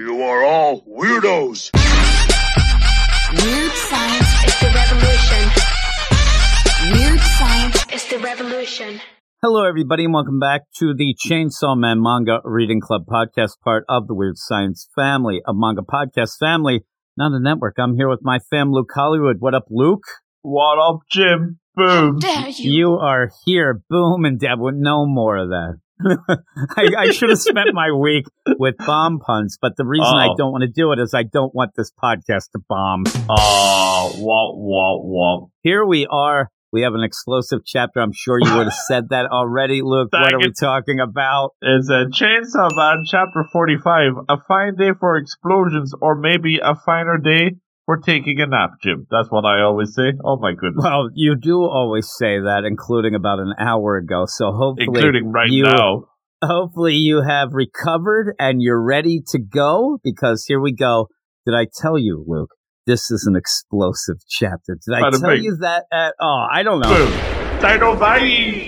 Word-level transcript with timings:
You 0.00 0.22
are 0.22 0.42
all 0.44 0.80
weirdos. 0.86 1.70
Weird 3.44 3.72
science 3.72 4.30
is 4.46 4.58
the 4.58 4.72
revolution. 4.74 5.42
Weird 6.90 7.20
science 7.20 7.86
is 7.92 8.08
the 8.08 8.18
revolution. 8.18 9.00
Hello, 9.42 9.68
everybody, 9.68 10.04
and 10.06 10.14
welcome 10.14 10.40
back 10.40 10.62
to 10.78 10.94
the 10.94 11.14
Chainsaw 11.22 11.76
Man 11.76 12.00
Manga 12.00 12.40
Reading 12.44 12.80
Club 12.80 13.02
podcast, 13.06 13.60
part 13.62 13.84
of 13.90 14.06
the 14.06 14.14
Weird 14.14 14.38
Science 14.38 14.88
family, 14.96 15.42
a 15.46 15.52
manga 15.52 15.82
podcast 15.82 16.38
family, 16.38 16.80
not 17.18 17.32
a 17.32 17.38
network. 17.38 17.74
I'm 17.78 17.94
here 17.94 18.08
with 18.08 18.20
my 18.22 18.38
fam, 18.48 18.72
Luke 18.72 18.90
Hollywood. 18.94 19.36
What 19.40 19.54
up, 19.54 19.66
Luke? 19.68 20.04
What 20.40 20.78
up, 20.78 21.00
Jim? 21.10 21.58
Boom. 21.74 22.20
dare 22.20 22.48
you. 22.48 22.72
You 22.72 22.92
are 22.94 23.28
here. 23.44 23.82
Boom 23.90 24.24
and 24.24 24.40
Deb 24.40 24.60
with 24.60 24.76
no 24.76 25.04
more 25.04 25.36
of 25.36 25.50
that. 25.50 25.74
I, 26.76 26.88
I 26.98 27.10
should 27.10 27.28
have 27.30 27.38
spent 27.40 27.70
my 27.72 27.90
week 27.92 28.26
with 28.58 28.74
bomb 28.78 29.18
puns, 29.20 29.58
but 29.60 29.76
the 29.76 29.84
reason 29.84 30.06
I 30.16 30.28
Oh. 30.28 30.34
don't 30.36 30.52
want 30.52 30.62
to 30.62 30.68
do 30.68 30.92
it 30.92 30.98
is 30.98 31.12
I 31.14 31.22
don't 31.24 31.54
want 31.54 31.72
this 31.76 31.90
podcast 32.02 32.50
to 32.52 32.60
bomb. 32.68 33.04
Oh, 33.28 34.12
womp, 34.16 34.56
womp, 34.58 35.04
womp. 35.06 35.50
Here 35.62 35.84
we 35.84 36.06
are. 36.10 36.48
We 36.72 36.82
have 36.82 36.94
an 36.94 37.02
explosive 37.02 37.60
chapter. 37.66 37.98
I'm 38.00 38.12
sure 38.14 38.38
you 38.40 38.54
would 38.56 38.66
have 38.66 38.72
said 38.86 39.08
that 39.10 39.26
already, 39.26 39.82
Luke. 39.82 40.10
What 40.12 40.32
are 40.32 40.38
we 40.38 40.52
talking 40.58 41.00
about? 41.00 41.50
It's 41.60 41.90
a 41.90 42.04
Chainsaw 42.06 42.68
Man, 42.76 43.02
chapter 43.10 43.44
45. 43.52 44.12
A 44.28 44.36
fine 44.46 44.76
day 44.76 44.90
for 44.98 45.16
explosions, 45.16 45.92
or 46.00 46.14
maybe 46.14 46.60
a 46.62 46.76
finer 46.76 47.18
day 47.18 47.56
for 47.90 47.98
taking 47.98 48.40
a 48.40 48.46
nap, 48.46 48.74
Jim. 48.80 49.08
That's 49.10 49.28
what 49.30 49.44
I 49.44 49.62
always 49.62 49.92
say. 49.96 50.12
Oh 50.24 50.38
my 50.38 50.52
goodness. 50.52 50.84
Well, 50.84 51.08
you 51.12 51.34
do 51.34 51.62
always 51.62 52.06
say 52.06 52.38
that, 52.38 52.62
including 52.64 53.16
about 53.16 53.40
an 53.40 53.52
hour 53.58 53.96
ago. 53.96 54.26
So 54.28 54.52
hopefully, 54.52 54.86
Including 54.86 55.32
right 55.32 55.50
you, 55.50 55.64
now. 55.64 56.04
hopefully 56.40 56.94
you 56.94 57.22
have 57.22 57.48
recovered 57.52 58.36
and 58.38 58.62
you're 58.62 58.80
ready 58.80 59.20
to 59.30 59.40
go. 59.40 59.98
Because 60.04 60.44
here 60.46 60.60
we 60.60 60.72
go. 60.72 61.08
Did 61.44 61.56
I 61.56 61.66
tell 61.74 61.98
you, 61.98 62.24
Luke? 62.28 62.50
This 62.86 63.10
is 63.10 63.26
an 63.26 63.34
explosive 63.34 64.18
chapter. 64.28 64.78
Did 64.86 64.94
I 64.94 65.10
tell 65.10 65.36
you 65.36 65.56
that? 65.60 65.86
At, 65.92 66.14
oh, 66.20 66.46
I 66.48 66.62
don't 66.62 66.78
know. 66.78 66.94
Boom. 66.94 67.40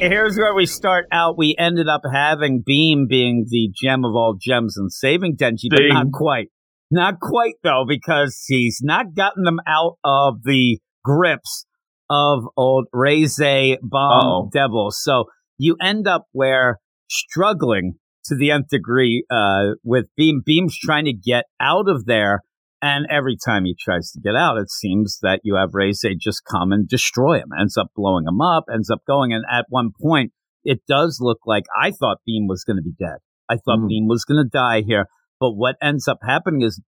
Here's 0.00 0.36
where 0.36 0.54
we 0.54 0.66
start 0.66 1.06
out. 1.12 1.38
We 1.38 1.54
ended 1.56 1.88
up 1.88 2.02
having 2.12 2.64
Beam 2.66 3.06
being 3.08 3.46
the 3.48 3.70
gem 3.72 4.04
of 4.04 4.16
all 4.16 4.34
gems 4.38 4.76
and 4.76 4.92
saving 4.92 5.36
Denji, 5.36 5.70
but 5.70 5.78
Ding. 5.78 5.94
not 5.94 6.06
quite. 6.12 6.48
Not 6.94 7.20
quite 7.20 7.54
though, 7.64 7.84
because 7.88 8.44
he's 8.46 8.80
not 8.82 9.14
gotten 9.16 9.44
them 9.44 9.60
out 9.66 9.96
of 10.04 10.42
the 10.44 10.78
grips 11.02 11.64
of 12.10 12.44
old 12.56 12.86
Reze 12.94 13.78
Bomb 13.82 14.26
Uh-oh. 14.26 14.50
Devil. 14.52 14.90
So 14.90 15.24
you 15.56 15.76
end 15.80 16.06
up 16.06 16.26
where 16.32 16.78
struggling 17.08 17.94
to 18.26 18.36
the 18.36 18.50
nth 18.50 18.68
degree 18.68 19.24
uh, 19.30 19.70
with 19.82 20.06
Beam. 20.16 20.42
Beam's 20.44 20.76
trying 20.78 21.06
to 21.06 21.14
get 21.14 21.46
out 21.58 21.88
of 21.88 22.04
there. 22.04 22.40
And 22.84 23.06
every 23.08 23.36
time 23.42 23.64
he 23.64 23.76
tries 23.80 24.10
to 24.10 24.20
get 24.20 24.34
out, 24.34 24.58
it 24.58 24.68
seems 24.68 25.18
that 25.22 25.40
you 25.44 25.54
have 25.54 25.70
Reze 25.70 26.04
just 26.20 26.42
come 26.44 26.72
and 26.72 26.86
destroy 26.88 27.36
him, 27.38 27.50
ends 27.58 27.76
up 27.76 27.86
blowing 27.94 28.26
him 28.26 28.40
up, 28.40 28.64
ends 28.72 28.90
up 28.90 28.98
going. 29.06 29.32
And 29.32 29.44
at 29.50 29.66
one 29.68 29.92
point, 30.00 30.32
it 30.64 30.80
does 30.88 31.18
look 31.22 31.38
like 31.46 31.64
I 31.80 31.92
thought 31.92 32.18
Beam 32.26 32.48
was 32.48 32.64
going 32.64 32.76
to 32.76 32.82
be 32.82 32.92
dead. 32.98 33.18
I 33.48 33.54
thought 33.56 33.78
Mhm. 33.78 33.88
Beam 33.88 34.06
was 34.08 34.24
going 34.24 34.42
to 34.44 34.48
die 34.48 34.82
here. 34.82 35.06
But 35.42 35.56
what 35.56 35.74
ends 35.82 36.06
up 36.06 36.20
happening 36.22 36.62
is 36.62 36.80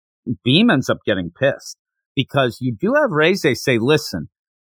Beam 0.44 0.68
ends 0.68 0.90
up 0.90 0.98
getting 1.06 1.30
pissed 1.30 1.78
because 2.14 2.58
you 2.60 2.76
do 2.78 2.92
have 3.00 3.08
Reze 3.08 3.56
say, 3.56 3.78
listen, 3.78 4.28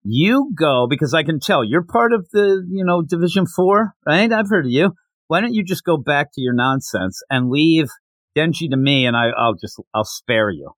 you 0.05 0.53
go 0.57 0.87
because 0.89 1.13
I 1.13 1.25
can 1.25 1.41
tell 1.41 1.65
you're 1.65 1.83
part 1.83 2.13
of 2.13 2.29
the, 2.33 2.65
you 2.71 2.85
know, 2.85 3.03
Division 3.03 3.47
Four, 3.47 3.95
right? 4.07 4.33
I've 4.33 4.49
heard 4.49 4.67
of 4.67 4.71
you. 4.71 4.93
Why 5.27 5.41
don't 5.41 5.55
you 5.55 5.65
just 5.65 5.83
go 5.83 5.97
back 5.97 6.29
to 6.35 6.41
your 6.41 6.55
nonsense 6.55 7.21
and 7.29 7.51
leave 7.51 7.89
Denji 8.37 8.71
to 8.71 8.77
me 8.77 9.07
and 9.07 9.17
I, 9.17 9.31
I'll 9.37 9.57
just, 9.61 9.83
I'll 9.93 10.05
spare 10.05 10.51
you. 10.51 10.71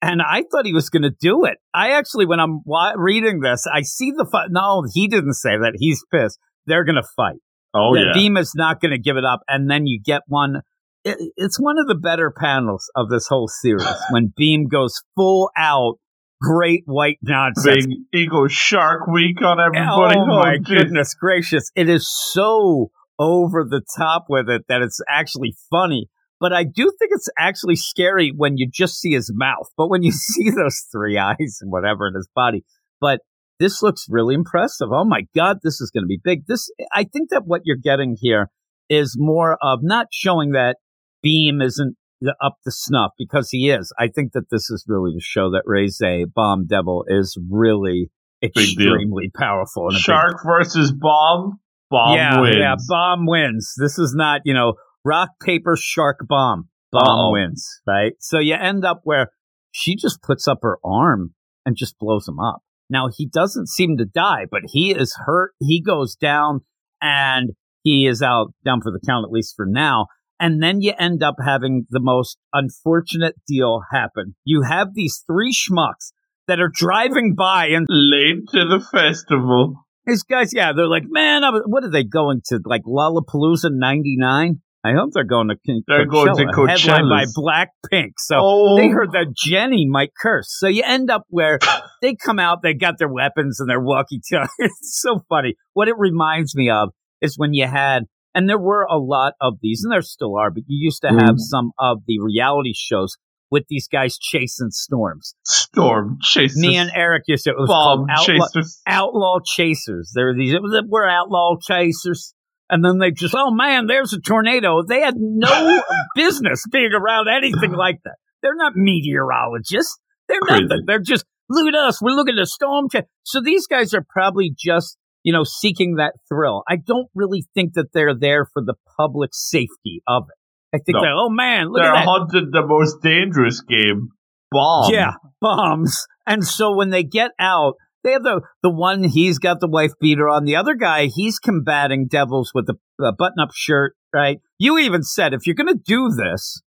And 0.00 0.22
I 0.22 0.44
thought 0.48 0.64
he 0.64 0.72
was 0.72 0.90
going 0.90 1.02
to 1.02 1.10
do 1.10 1.44
it. 1.46 1.58
I 1.74 1.90
actually, 1.90 2.26
when 2.26 2.38
I'm 2.38 2.60
reading 2.96 3.40
this, 3.40 3.66
I 3.66 3.82
see 3.82 4.12
the 4.12 4.28
fight. 4.30 4.50
No, 4.50 4.84
he 4.94 5.08
didn't 5.08 5.34
say 5.34 5.56
that. 5.56 5.72
He's 5.76 6.04
pissed. 6.12 6.38
They're 6.66 6.84
going 6.84 7.02
to 7.02 7.08
fight. 7.16 7.40
Oh, 7.74 7.96
that 7.96 8.04
yeah. 8.06 8.12
Beam 8.14 8.36
is 8.36 8.52
not 8.54 8.80
going 8.80 8.92
to 8.92 8.98
give 8.98 9.16
it 9.16 9.24
up. 9.24 9.40
And 9.48 9.68
then 9.68 9.88
you 9.88 10.00
get 10.00 10.22
one. 10.28 10.60
It, 11.04 11.32
it's 11.36 11.60
one 11.60 11.78
of 11.78 11.86
the 11.86 11.94
better 11.94 12.30
panels 12.30 12.90
of 12.96 13.08
this 13.08 13.26
whole 13.28 13.48
series 13.48 13.86
when 14.10 14.32
Beam 14.36 14.68
goes 14.68 15.02
full 15.14 15.50
out, 15.56 15.98
great 16.40 16.82
white 16.86 17.18
nonsense. 17.22 17.86
Big 17.86 17.96
ego 18.12 18.48
shark 18.48 19.06
week 19.06 19.42
on 19.42 19.60
everybody. 19.60 20.18
Oh 20.18 20.26
my 20.26 20.54
oh, 20.54 20.58
jeez. 20.58 20.64
goodness 20.64 21.14
gracious! 21.14 21.70
It 21.74 21.88
is 21.88 22.08
so 22.32 22.90
over 23.18 23.64
the 23.64 23.82
top 23.96 24.26
with 24.28 24.48
it 24.48 24.62
that 24.68 24.82
it's 24.82 25.00
actually 25.08 25.54
funny. 25.70 26.08
But 26.40 26.52
I 26.52 26.64
do 26.64 26.92
think 26.98 27.12
it's 27.14 27.28
actually 27.38 27.76
scary 27.76 28.32
when 28.36 28.56
you 28.56 28.68
just 28.70 28.98
see 28.98 29.12
his 29.12 29.30
mouth. 29.32 29.68
But 29.76 29.88
when 29.88 30.02
you 30.02 30.12
see 30.12 30.50
those 30.50 30.80
three 30.90 31.16
eyes 31.18 31.58
and 31.60 31.70
whatever 31.70 32.08
in 32.08 32.14
his 32.14 32.28
body, 32.34 32.64
but 33.00 33.20
this 33.60 33.82
looks 33.82 34.06
really 34.08 34.34
impressive. 34.34 34.88
Oh 34.90 35.04
my 35.04 35.22
god, 35.34 35.58
this 35.62 35.80
is 35.80 35.90
going 35.90 36.04
to 36.04 36.08
be 36.08 36.20
big. 36.22 36.46
This 36.46 36.70
I 36.92 37.04
think 37.04 37.30
that 37.30 37.42
what 37.46 37.62
you're 37.64 37.76
getting 37.76 38.16
here 38.20 38.50
is 38.88 39.16
more 39.18 39.56
of 39.62 39.80
not 39.82 40.08
showing 40.12 40.50
that 40.52 40.76
Beam 41.24 41.60
isn't 41.60 41.96
up 42.40 42.56
to 42.64 42.70
snuff 42.70 43.12
because 43.18 43.50
he 43.50 43.70
is. 43.70 43.92
I 43.98 44.08
think 44.08 44.32
that 44.32 44.50
this 44.50 44.70
is 44.70 44.84
really 44.86 45.12
to 45.12 45.20
show 45.20 45.50
that 45.50 45.64
Reze 45.66 46.26
Bomb 46.34 46.66
Devil 46.66 47.04
is 47.08 47.36
really 47.50 48.10
extremely 48.42 49.30
powerful. 49.36 49.88
A 49.88 49.98
Shark 49.98 50.36
versus 50.44 50.92
bomb. 50.92 51.58
Bomb 51.90 52.16
yeah, 52.16 52.40
wins. 52.40 52.56
yeah, 52.56 52.74
bomb 52.88 53.26
wins. 53.26 53.74
This 53.76 53.98
is 53.98 54.14
not, 54.14 54.42
you 54.44 54.54
know, 54.54 54.74
rock, 55.04 55.30
paper, 55.42 55.76
shark, 55.78 56.18
bomb. 56.28 56.68
Bomb 56.92 57.02
Uh-oh. 57.02 57.32
wins, 57.32 57.80
right? 57.86 58.12
So 58.20 58.38
you 58.38 58.54
end 58.54 58.84
up 58.84 59.00
where 59.04 59.30
she 59.72 59.96
just 59.96 60.22
puts 60.22 60.46
up 60.46 60.58
her 60.62 60.78
arm 60.84 61.34
and 61.66 61.76
just 61.76 61.98
blows 61.98 62.28
him 62.28 62.38
up. 62.38 62.62
Now 62.88 63.08
he 63.14 63.26
doesn't 63.26 63.68
seem 63.68 63.96
to 63.96 64.04
die, 64.04 64.46
but 64.50 64.62
he 64.66 64.92
is 64.92 65.16
hurt. 65.26 65.52
He 65.58 65.82
goes 65.82 66.14
down 66.14 66.60
and 67.02 67.50
he 67.82 68.06
is 68.06 68.22
out 68.22 68.52
down 68.64 68.80
for 68.82 68.92
the 68.92 69.00
count, 69.04 69.24
at 69.24 69.32
least 69.32 69.54
for 69.56 69.66
now. 69.66 70.06
And 70.40 70.62
then 70.62 70.80
you 70.80 70.92
end 70.98 71.22
up 71.22 71.36
having 71.44 71.86
the 71.90 72.00
most 72.00 72.38
unfortunate 72.52 73.36
deal 73.46 73.82
happen. 73.92 74.34
You 74.44 74.62
have 74.62 74.88
these 74.94 75.22
three 75.26 75.52
schmucks 75.52 76.12
that 76.48 76.60
are 76.60 76.70
driving 76.72 77.34
by 77.34 77.66
and 77.68 77.86
Late 77.88 78.48
to 78.48 78.64
the 78.66 78.84
festival. 78.92 79.84
these 80.06 80.22
guys, 80.22 80.52
yeah, 80.52 80.72
they're 80.74 80.88
like, 80.88 81.04
man, 81.06 81.44
I 81.44 81.50
was, 81.50 81.62
what 81.66 81.84
are 81.84 81.90
they 81.90 82.04
going 82.04 82.42
to? 82.46 82.60
Like 82.64 82.82
Lollapalooza 82.82 83.70
99? 83.70 84.60
I 84.86 84.92
hope 84.92 85.12
they're 85.14 85.24
going 85.24 85.48
to 85.48 85.54
Coachella, 85.54 85.82
They're 85.86 86.06
going 86.06 86.34
to 86.34 86.66
headlined 86.66 87.08
by 87.08 87.24
Coachella. 87.24 87.66
Blackpink. 87.90 88.12
So 88.18 88.36
oh, 88.38 88.76
they 88.76 88.88
heard 88.88 89.12
that 89.12 89.32
Jenny 89.34 89.86
might 89.88 90.10
curse. 90.20 90.48
So 90.58 90.68
you 90.68 90.82
end 90.84 91.10
up 91.10 91.24
where 91.28 91.58
they 92.02 92.14
come 92.14 92.38
out, 92.38 92.60
they 92.62 92.74
got 92.74 92.98
their 92.98 93.08
weapons 93.08 93.60
and 93.60 93.68
their 93.68 93.80
walkie 93.80 94.20
talkie. 94.30 94.50
It's 94.58 95.00
so 95.00 95.20
funny. 95.30 95.54
What 95.72 95.88
it 95.88 95.94
reminds 95.96 96.54
me 96.54 96.68
of 96.68 96.90
is 97.22 97.38
when 97.38 97.54
you 97.54 97.66
had, 97.66 98.04
and 98.34 98.48
there 98.48 98.58
were 98.58 98.82
a 98.90 98.98
lot 98.98 99.34
of 99.40 99.54
these, 99.62 99.82
and 99.84 99.92
there 99.92 100.02
still 100.02 100.36
are, 100.36 100.50
but 100.50 100.64
you 100.66 100.84
used 100.84 101.02
to 101.02 101.08
have 101.08 101.36
Mhm. 101.36 101.38
some 101.38 101.72
of 101.78 101.98
the 102.06 102.18
reality 102.20 102.72
shows 102.74 103.16
with 103.50 103.64
these 103.68 103.86
guys 103.86 104.18
chasing 104.18 104.70
storms. 104.70 105.34
storm 105.44 106.18
chasers. 106.22 106.56
Me 106.60 106.76
and 106.76 106.90
Eric 106.94 107.24
used 107.26 107.44
to, 107.44 107.50
it 107.50 107.56
was 107.58 107.68
bomb 107.68 108.06
called 108.06 108.10
Outlaw, 108.10 108.46
chasers. 108.48 108.80
outlaw 108.86 109.38
chasers. 109.44 110.12
There 110.14 110.30
are 110.30 110.34
these. 110.34 110.54
We're 110.88 111.08
outlaw 111.08 111.56
chasers. 111.60 112.34
And 112.70 112.84
then 112.84 112.98
they 112.98 113.10
just, 113.10 113.34
oh 113.36 113.50
man, 113.52 113.86
there's 113.86 114.12
a 114.14 114.20
tornado. 114.20 114.82
They 114.82 115.00
had 115.00 115.14
no 115.18 115.82
business 116.14 116.64
being 116.72 116.92
around 116.94 117.28
anything 117.28 117.72
like 117.72 118.00
that. 118.04 118.16
They're 118.42 118.56
not 118.56 118.72
meteorologists. 118.74 119.98
They're 120.28 120.40
Crazy. 120.40 120.62
nothing. 120.64 120.84
They're 120.86 120.98
just, 121.00 121.24
look 121.50 121.68
at 121.68 121.74
us. 121.74 122.00
We're 122.00 122.12
looking 122.12 122.36
at 122.38 122.42
a 122.42 122.46
storm. 122.46 122.86
So 123.24 123.40
these 123.42 123.66
guys 123.66 123.92
are 123.94 124.04
probably 124.08 124.54
just, 124.58 124.96
you 125.24 125.32
know, 125.32 125.42
seeking 125.42 125.96
that 125.96 126.12
thrill. 126.28 126.62
I 126.68 126.76
don't 126.76 127.08
really 127.14 127.44
think 127.54 127.72
that 127.74 127.86
they're 127.92 128.14
there 128.16 128.46
for 128.52 128.62
the 128.62 128.74
public 128.96 129.30
safety 129.32 130.02
of 130.06 130.24
it. 130.28 130.76
I 130.76 130.78
think 130.78 130.94
No. 130.96 131.00
they're, 131.02 131.14
oh 131.14 131.30
man, 131.30 131.68
look 131.72 131.82
They're 131.82 131.92
at 131.92 132.04
that. 132.04 132.06
hunting 132.08 132.50
the 132.52 132.64
most 132.66 133.02
dangerous 133.02 133.60
game. 133.62 134.10
bombs. 134.52 134.90
Yeah, 134.92 135.12
bombs. 135.40 136.06
And 136.26 136.44
so 136.44 136.72
when 136.74 136.90
they 136.90 137.02
get 137.02 137.32
out, 137.40 137.74
they 138.04 138.12
have 138.12 138.22
the 138.22 138.42
the 138.62 138.70
one 138.70 139.02
he's 139.04 139.38
got 139.38 139.60
the 139.60 139.68
wife 139.68 139.92
beater 140.00 140.28
on. 140.28 140.44
The 140.44 140.56
other 140.56 140.74
guy 140.74 141.06
he's 141.06 141.38
combating 141.38 142.06
devils 142.06 142.52
with 142.54 142.68
a, 142.68 142.74
a 143.04 143.12
button 143.12 143.40
up 143.40 143.50
shirt. 143.54 143.94
Right? 144.12 144.38
You 144.58 144.78
even 144.78 145.02
said 145.02 145.32
if 145.34 145.46
you're 145.46 145.56
going 145.56 145.74
to 145.74 145.80
do 145.82 146.08
this, 146.10 146.62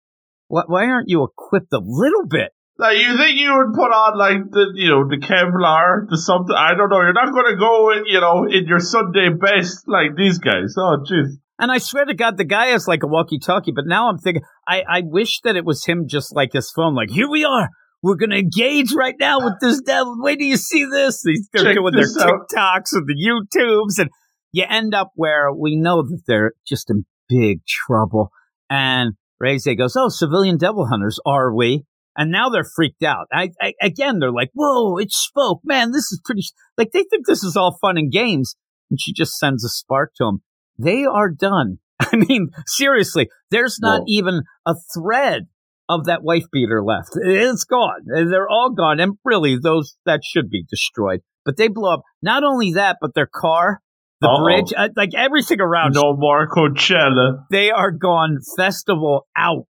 why, 0.49 0.63
why 0.67 0.87
aren't 0.87 1.09
you 1.09 1.23
equipped 1.25 1.73
a 1.73 1.81
little 1.85 2.27
bit? 2.27 2.51
Like 2.79 2.99
you 2.99 3.17
think 3.17 3.39
you 3.39 3.55
would 3.57 3.73
put 3.75 3.91
on 3.91 4.19
like 4.19 4.51
the 4.51 4.73
you 4.75 4.91
know 4.91 5.09
the 5.09 5.17
Kevlar, 5.17 6.09
the 6.11 6.19
something? 6.19 6.55
I 6.55 6.75
don't 6.75 6.91
know. 6.91 7.01
You're 7.01 7.15
not 7.15 7.33
going 7.33 7.51
to 7.55 7.57
go 7.57 7.93
in, 7.93 8.05
you 8.07 8.21
know 8.21 8.45
in 8.45 8.67
your 8.67 8.81
Sunday 8.81 9.31
best 9.31 9.89
like 9.89 10.15
these 10.17 10.39
guys. 10.39 10.75
Oh 10.77 10.99
jeez. 11.11 11.39
And 11.59 11.73
I 11.73 11.79
swear 11.79 12.05
to 12.05 12.13
God, 12.15 12.37
the 12.37 12.45
guy 12.45 12.67
has 12.67 12.87
like 12.87 13.03
a 13.03 13.07
walkie-talkie. 13.07 13.73
But 13.75 13.87
now 13.87 14.11
I'm 14.11 14.19
thinking, 14.19 14.43
I 14.69 14.83
I 14.87 15.03
wish 15.05 15.41
that 15.41 15.57
it 15.57 15.65
was 15.65 15.87
him, 15.87 16.07
just 16.07 16.35
like 16.37 16.53
his 16.53 16.71
phone. 16.71 16.95
Like 16.95 17.11
here 17.11 17.31
we 17.31 17.45
are. 17.47 17.71
We're 18.03 18.17
gonna 18.17 18.37
engage 18.37 18.93
right 18.93 19.15
now 19.19 19.39
with 19.41 19.55
this 19.63 19.81
devil. 19.81 20.15
Wait 20.19 20.39
do 20.39 20.45
you 20.45 20.59
see 20.59 20.85
this. 20.85 21.23
These- 21.25 21.49
They're 21.53 21.65
Check 21.65 21.77
doing 21.77 21.95
their 21.95 22.05
out. 22.29 22.49
TikToks 22.51 22.93
and 22.93 23.07
the 23.07 23.17
YouTubes, 23.17 23.99
and 23.99 24.11
you 24.53 24.65
end 24.69 24.95
up 24.95 25.13
where 25.15 25.51
we 25.51 25.77
know 25.77 26.03
that 26.03 26.21
they're 26.27 26.53
just 26.67 26.91
in 26.91 27.07
big 27.27 27.65
trouble. 27.67 28.31
And 28.69 29.15
Reze 29.43 29.77
goes, 29.79 29.97
"Oh, 29.97 30.09
civilian 30.11 30.59
devil 30.59 30.87
hunters, 30.87 31.19
are 31.25 31.55
we?" 31.55 31.85
And 32.17 32.31
now 32.31 32.49
they're 32.49 32.65
freaked 32.65 33.03
out. 33.03 33.27
I, 33.33 33.51
I 33.61 33.75
again, 33.83 34.19
they're 34.19 34.33
like, 34.33 34.51
"Whoa, 34.55 34.97
it 34.97 35.13
spoke, 35.13 35.61
man! 35.65 35.93
This 35.93 36.11
is 36.13 36.21
pretty." 36.25 36.43
Like 36.79 36.93
they 36.93 37.05
think 37.05 37.27
this 37.27 37.45
is 37.45 37.57
all 37.57 37.77
fun 37.81 37.99
and 37.99 38.11
games, 38.11 38.57
and 38.91 39.01
she 39.01 39.13
just 39.13 39.37
sends 39.37 39.65
a 39.65 39.69
spark 39.69 40.13
to 40.17 40.25
them. 40.25 40.43
They 40.79 41.05
are 41.05 41.31
done. 41.31 41.79
I 42.01 42.17
mean, 42.17 42.51
seriously, 42.67 43.29
there's 43.51 43.79
not 43.81 44.01
Whoa. 44.01 44.07
even 44.09 44.43
a 44.67 44.75
thread 44.95 45.49
of 45.89 46.07
that 46.07 46.23
wife 46.23 46.45
beater 46.53 46.83
left. 46.83 47.11
It's 47.15 47.65
gone. 47.65 48.07
They're 48.07 48.49
all 48.49 48.73
gone, 48.77 49.01
and 49.01 49.19
really, 49.25 49.59
those 49.63 49.97
that 50.05 50.21
should 50.25 50.51
be 50.51 50.65
destroyed. 50.69 51.21
But 51.45 51.57
they 51.57 51.69
blow 51.69 51.95
up. 51.95 52.03
Not 52.23 52.43
only 52.43 52.73
that, 52.73 52.97
but 53.01 53.15
their 53.15 53.29
car, 53.33 53.81
the 54.21 54.29
Uh-oh. 54.29 54.45
bridge, 54.45 54.73
uh, 54.77 54.89
like 54.97 55.11
everything 55.17 55.61
around. 55.61 55.95
No 55.95 56.15
more 56.17 56.49
Coachella. 56.49 57.45
They 57.51 57.71
are 57.71 57.93
gone. 57.93 58.39
Festival 58.57 59.27
out. 59.37 59.67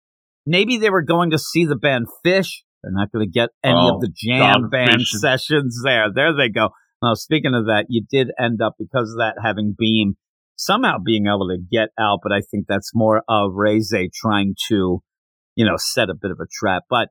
Maybe 0.45 0.77
they 0.77 0.89
were 0.89 1.01
going 1.03 1.31
to 1.31 1.39
see 1.39 1.65
the 1.65 1.75
band 1.75 2.07
Phish. 2.25 2.49
They're 2.83 2.91
not 2.91 3.11
going 3.11 3.25
to 3.25 3.31
get 3.31 3.49
any 3.63 3.75
Oh, 3.77 3.95
of 3.95 4.01
the 4.01 4.11
jam 4.13 4.39
gone 4.63 4.69
band 4.69 4.91
fishing. 5.01 5.19
sessions 5.19 5.81
there. 5.83 6.07
There 6.13 6.35
they 6.35 6.49
go. 6.49 6.69
Now, 7.01 7.13
speaking 7.13 7.53
of 7.53 7.65
that, 7.65 7.85
you 7.89 8.05
did 8.09 8.29
end 8.39 8.61
up 8.61 8.75
because 8.77 9.11
of 9.11 9.17
that 9.19 9.35
having 9.43 9.75
Beam 9.77 10.15
somehow 10.55 10.97
being 11.03 11.25
able 11.27 11.47
to 11.49 11.57
get 11.71 11.89
out, 11.99 12.19
but 12.23 12.31
I 12.31 12.41
think 12.51 12.65
that's 12.67 12.91
more 12.93 13.23
of 13.29 13.51
Reze 13.53 14.09
trying 14.13 14.55
to, 14.69 15.01
you 15.55 15.65
know, 15.65 15.75
set 15.77 16.09
a 16.09 16.13
bit 16.13 16.31
of 16.31 16.39
a 16.39 16.47
trap. 16.51 16.83
But 16.89 17.09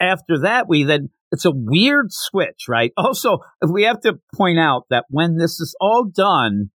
after 0.00 0.38
that, 0.40 0.68
we 0.68 0.84
then 0.84 1.10
it's 1.30 1.44
a 1.44 1.52
weird 1.52 2.06
switch, 2.10 2.64
right? 2.68 2.92
Also, 2.96 3.38
if 3.60 3.70
we 3.72 3.82
have 3.84 4.00
to 4.02 4.18
point 4.34 4.58
out 4.58 4.84
that 4.90 5.04
when 5.10 5.36
this 5.36 5.60
is 5.60 5.76
all 5.80 6.04
done, 6.04 6.70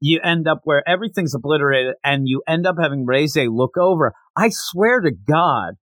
you 0.00 0.20
end 0.22 0.46
up 0.46 0.60
where 0.64 0.86
everything's 0.88 1.34
obliterated 1.34 1.94
and 2.04 2.28
you 2.28 2.42
end 2.46 2.66
up 2.66 2.76
having 2.80 3.06
Reze 3.06 3.48
look 3.50 3.76
over. 3.78 4.12
I 4.36 4.50
swear 4.50 5.00
to 5.00 5.10
God 5.10 5.74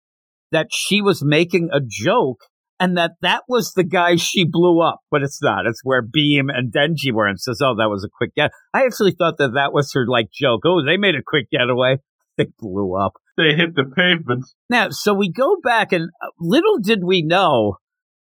that 0.52 0.68
she 0.70 1.02
was 1.02 1.24
making 1.24 1.70
a 1.72 1.80
joke 1.80 2.40
and 2.80 2.96
that 2.96 3.12
that 3.22 3.42
was 3.48 3.72
the 3.72 3.84
guy 3.84 4.16
she 4.16 4.44
blew 4.44 4.80
up, 4.80 5.00
but 5.10 5.22
it's 5.22 5.42
not. 5.42 5.66
It's 5.66 5.80
where 5.84 6.02
Beam 6.02 6.48
and 6.48 6.72
Denji 6.72 7.12
were 7.12 7.26
and 7.26 7.40
says, 7.40 7.60
oh, 7.62 7.74
that 7.76 7.88
was 7.88 8.04
a 8.04 8.08
quick 8.16 8.34
get. 8.34 8.50
I 8.72 8.84
actually 8.84 9.12
thought 9.12 9.38
that 9.38 9.54
that 9.54 9.72
was 9.72 9.92
her 9.94 10.06
like 10.06 10.26
joke. 10.32 10.62
Oh, 10.64 10.84
they 10.84 10.96
made 10.96 11.14
a 11.14 11.22
quick 11.24 11.50
getaway. 11.50 11.98
They 12.36 12.46
blew 12.58 12.96
up. 12.96 13.12
They 13.36 13.54
hit 13.54 13.76
the 13.76 13.84
pavement. 13.84 14.44
Now, 14.68 14.88
so 14.90 15.14
we 15.14 15.30
go 15.30 15.54
back, 15.62 15.92
and 15.92 16.08
uh, 16.20 16.30
little 16.40 16.80
did 16.80 17.04
we 17.04 17.22
know 17.22 17.76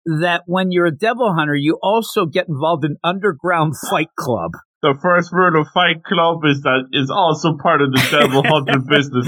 that 0.05 0.41
when 0.47 0.71
you're 0.71 0.87
a 0.87 0.95
devil 0.95 1.35
hunter, 1.35 1.55
you 1.55 1.77
also 1.83 2.25
get 2.25 2.47
involved 2.47 2.83
in 2.83 2.97
underground 3.03 3.75
fight 3.91 4.09
club. 4.17 4.53
The 4.81 4.95
first 4.99 5.31
rule 5.31 5.61
of 5.61 5.67
Fight 5.73 6.03
Club 6.03 6.41
is 6.43 6.61
that 6.63 6.89
is 6.91 7.11
also 7.11 7.55
part 7.61 7.81
of 7.81 7.91
the 7.91 8.07
devil 8.09 8.43
hunter 8.45 8.79
business. 8.79 9.27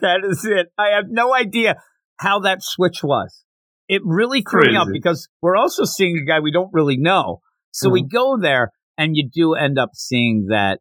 that 0.00 0.22
is 0.28 0.44
it. 0.44 0.72
I 0.76 0.96
have 0.96 1.04
no 1.08 1.34
idea 1.34 1.76
how 2.18 2.40
that 2.40 2.62
switch 2.62 3.02
was. 3.02 3.44
It 3.88 4.02
really 4.04 4.42
threw 4.42 4.62
me 4.62 4.76
Crazy. 4.76 4.90
because 4.92 5.28
we're 5.40 5.56
also 5.56 5.84
seeing 5.84 6.18
a 6.18 6.24
guy 6.24 6.40
we 6.40 6.50
don't 6.50 6.70
really 6.72 6.96
know. 6.96 7.40
So 7.70 7.90
we 7.90 8.02
mm-hmm. 8.02 8.16
go 8.16 8.38
there, 8.40 8.70
and 8.98 9.16
you 9.16 9.28
do 9.32 9.54
end 9.54 9.78
up 9.78 9.90
seeing 9.94 10.46
that 10.48 10.80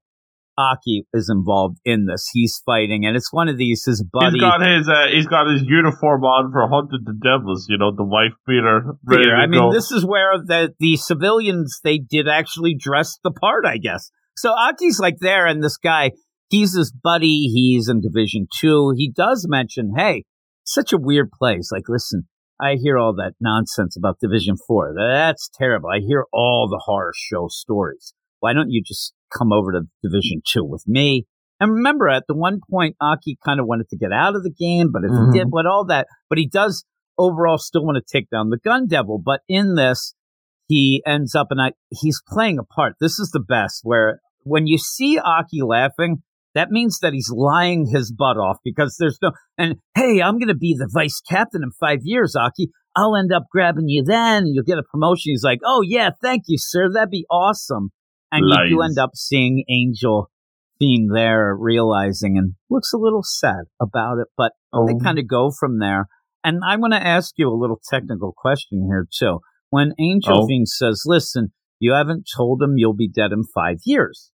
Aki 0.57 1.07
is 1.13 1.30
involved 1.30 1.77
in 1.86 2.06
this. 2.06 2.30
He's 2.33 2.62
fighting, 2.65 3.06
and 3.06 3.15
it's 3.15 3.31
one 3.31 3.48
of 3.48 3.57
these 3.57 3.83
his 3.86 4.03
buddy. 4.03 4.33
He's 4.33 4.42
got 4.42 4.62
his 4.62 4.88
uh, 4.88 5.07
he's 5.12 5.27
got 5.27 5.48
his 5.48 5.63
uniform 5.63 6.24
on 6.24 6.51
for 6.51 6.68
hunting 6.68 7.01
the 7.06 7.13
devils. 7.13 7.68
You 7.69 7.77
know 7.77 7.95
the 7.95 8.03
wife 8.03 8.33
beater 8.45 8.95
Peter. 9.07 9.36
I 9.36 9.48
mean, 9.48 9.62
go. 9.62 9.71
this 9.71 9.92
is 9.92 10.06
where 10.06 10.38
the 10.38 10.74
the 10.80 10.98
civilians 10.98 11.80
they 11.83 11.98
did 11.98 12.27
actually 12.27 12.75
dress 12.75 13.18
the 13.24 13.31
part, 13.31 13.65
I 13.65 13.77
guess. 13.77 14.12
So 14.36 14.51
Aki's 14.51 15.00
like 15.00 15.18
there, 15.19 15.45
and 15.45 15.63
this 15.63 15.77
guy, 15.77 16.12
he's 16.50 16.75
his 16.75 16.92
buddy. 16.92 17.48
He's 17.53 17.88
in 17.88 18.01
Division 18.01 18.48
Two. 18.59 18.94
He 18.95 19.12
does 19.12 19.45
mention, 19.50 19.94
"Hey, 19.95 20.25
such 20.63 20.94
a 20.94 20.98
weird 20.98 21.31
place. 21.31 21.69
Like, 21.71 21.88
listen, 21.88 22.27
I 22.59 22.75
hear 22.75 22.98
all 22.98 23.13
that 23.15 23.33
nonsense 23.39 23.98
about 23.98 24.19
Division 24.19 24.56
Four. 24.68 24.94
That's 24.95 25.50
terrible. 25.53 25.89
I 25.89 26.00
hear 26.00 26.25
all 26.31 26.68
the 26.69 26.81
horror 26.86 27.13
show 27.15 27.48
stories. 27.50 28.13
Why 28.42 28.52
don't 28.52 28.70
you 28.70 28.84
just 28.86 29.14
come 29.36 29.54
over 29.54 29.72
to 29.72 29.82
Division 30.04 30.42
Two 30.46 30.66
with 30.66 30.84
me?" 30.86 31.26
And 31.62 31.72
remember, 31.72 32.10
at 32.10 32.24
the 32.28 32.36
one 32.36 32.60
point, 32.70 32.96
Aki 33.00 33.38
kind 33.46 33.60
of 33.60 33.68
wanted 33.68 33.88
to 33.90 33.98
get 33.98 34.12
out 34.12 34.36
of 34.36 34.44
the 34.44 34.52
game, 34.52 34.92
but 34.92 35.04
if 35.06 35.12
Mhm. 35.12 35.32
he 35.32 35.40
did, 35.40 35.52
but 35.52 35.66
all 35.66 35.86
that, 35.86 36.08
but 36.28 36.38
he 36.40 36.48
does 36.48 36.84
overall 37.18 37.58
still 37.60 37.86
want 37.86 37.98
to 37.98 38.04
take 38.18 38.30
down 38.30 38.50
the 38.50 38.58
gun 38.58 38.88
devil. 38.88 39.22
But 39.24 39.42
in 39.48 39.76
this, 39.76 40.16
he 40.68 41.04
ends 41.06 41.36
up 41.36 41.48
and 41.52 41.62
I 41.62 41.74
he's 41.90 42.22
playing 42.28 42.58
a 42.58 42.64
part. 42.64 42.96
This 43.00 43.20
is 43.20 43.30
the 43.32 43.40
best 43.48 43.82
where 43.84 44.22
when 44.44 44.66
you 44.66 44.78
see 44.78 45.20
Aki 45.20 45.62
laughing, 45.62 46.24
that 46.56 46.72
means 46.72 46.98
that 47.00 47.14
he's 47.14 47.32
lying 47.32 47.86
his 47.94 48.12
butt 48.12 48.38
off 48.38 48.58
because 48.64 48.96
there's 49.00 49.20
no 49.22 49.32
and 49.58 49.76
hey, 49.96 50.22
I'm 50.22 50.40
gonna 50.40 50.56
be 50.56 50.74
the 50.74 50.90
vice 50.92 51.22
captain 51.22 51.62
in 51.64 51.72
five 51.80 52.00
years, 52.04 52.36
Aki. 52.36 52.72
I'll 52.96 53.16
end 53.16 53.32
up 53.32 53.44
grabbing 53.52 53.88
you 53.88 54.04
then 54.04 54.46
and 54.46 54.56
you'll 54.56 54.64
get 54.64 54.80
a 54.80 54.84
promotion. 54.84 55.30
He's 55.32 55.44
like, 55.44 55.60
Oh 55.64 55.82
yeah, 55.86 56.10
thank 56.22 56.44
you, 56.48 56.58
sir. 56.58 56.90
That'd 56.92 57.12
be 57.12 57.26
awesome. 57.30 57.92
And 58.31 58.45
you 58.69 58.78
do 58.78 58.81
end 58.81 58.98
up 58.98 59.12
seeing 59.16 59.63
Angel 59.69 60.30
Fiend 60.80 61.10
there 61.13 61.56
realizing 61.57 62.38
and 62.38 62.54
looks 62.69 62.94
a 62.94 62.98
little 62.98 63.24
sad 63.24 63.66
about 63.80 64.18
it, 64.19 64.28
but 64.38 64.54
oh, 64.74 64.88
they 64.88 64.94
kind 65.04 65.19
of 65.19 65.28
go 65.28 65.51
from 65.51 65.80
there. 65.80 66.07
And 66.44 66.62
I 66.66 66.78
want 66.78 66.94
to 66.94 67.00
ask 67.06 67.33
you 67.38 67.50
a 67.50 67.54
little 67.54 67.80
technical 67.88 68.33
question 68.36 68.88
here 68.88 69.07
too. 69.16 69.39
When 69.69 69.94
Angel 70.00 70.44
Oh. 70.44 70.48
Fiend 70.48 70.68
says, 70.68 71.04
"Listen, 71.06 71.54
you 71.80 71.94
haven't 71.94 72.28
told 72.36 72.62
him 72.63 72.78
you'll 72.78 72.95
be 72.95 73.07
dead 73.10 73.31
in 73.31 73.44
five 73.44 73.78
years," 73.86 74.31